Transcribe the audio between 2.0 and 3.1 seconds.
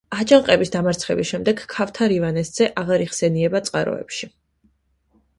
ივანეს ძე აღარ